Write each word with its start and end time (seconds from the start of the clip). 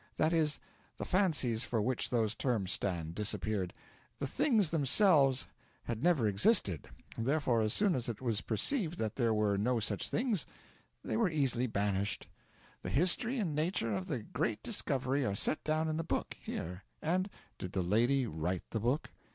That 0.17 0.33
is, 0.33 0.59
the 0.97 1.05
fancies 1.05 1.63
for 1.63 1.79
which 1.79 2.09
those 2.09 2.33
terms 2.33 2.71
stand, 2.71 3.13
disappeared. 3.13 3.71
The 4.17 4.25
things 4.25 4.71
themselves 4.71 5.47
had 5.83 6.01
never 6.01 6.27
existed; 6.27 6.87
therefore 7.15 7.61
as 7.61 7.71
soon 7.71 7.93
as 7.93 8.09
it 8.09 8.19
was 8.19 8.41
perceived 8.41 8.97
that 8.97 9.15
there 9.15 9.31
were 9.31 9.59
no 9.59 9.79
such 9.79 10.09
things, 10.09 10.47
they 11.03 11.17
were 11.17 11.29
easily 11.29 11.67
banished. 11.67 12.27
The 12.81 12.89
history 12.89 13.37
and 13.37 13.53
nature 13.53 13.93
of 13.93 14.07
the 14.07 14.23
great 14.23 14.63
discovery 14.63 15.23
are 15.23 15.35
set 15.35 15.63
down 15.63 15.87
in 15.87 15.97
the 15.97 16.03
book 16.03 16.35
here, 16.41 16.83
and' 16.99 17.29
'Did 17.59 17.73
the 17.73 17.83
lady 17.83 18.25
write 18.25 18.63
the 18.71 18.79
book?' 18.79 19.11